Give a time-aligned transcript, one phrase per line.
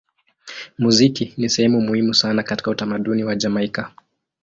[0.77, 3.93] Muziki ni sehemu muhimu sana katika utamaduni wa Jamaika.